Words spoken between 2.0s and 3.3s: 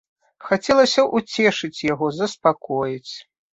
заспакоіць.